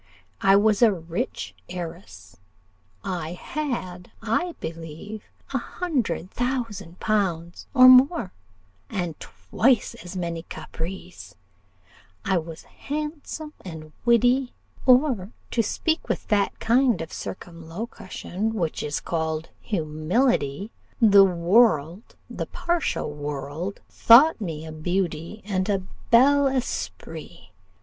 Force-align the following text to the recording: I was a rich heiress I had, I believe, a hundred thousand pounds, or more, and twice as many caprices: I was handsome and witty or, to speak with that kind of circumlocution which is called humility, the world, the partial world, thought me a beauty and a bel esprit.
I 0.41 0.55
was 0.55 0.81
a 0.81 0.91
rich 0.91 1.53
heiress 1.69 2.37
I 3.03 3.33
had, 3.33 4.09
I 4.19 4.55
believe, 4.59 5.25
a 5.53 5.59
hundred 5.59 6.31
thousand 6.31 6.99
pounds, 6.99 7.67
or 7.75 7.87
more, 7.87 8.33
and 8.89 9.13
twice 9.19 9.93
as 10.03 10.17
many 10.17 10.41
caprices: 10.49 11.35
I 12.25 12.39
was 12.39 12.63
handsome 12.63 13.53
and 13.63 13.91
witty 14.03 14.53
or, 14.87 15.33
to 15.51 15.61
speak 15.61 16.09
with 16.09 16.29
that 16.29 16.59
kind 16.59 16.99
of 16.99 17.13
circumlocution 17.13 18.55
which 18.55 18.81
is 18.81 19.01
called 19.01 19.49
humility, 19.59 20.71
the 20.99 21.23
world, 21.25 22.15
the 22.27 22.47
partial 22.47 23.13
world, 23.13 23.81
thought 23.87 24.41
me 24.41 24.65
a 24.65 24.71
beauty 24.71 25.43
and 25.45 25.69
a 25.69 25.83
bel 26.09 26.47
esprit. 26.47 27.51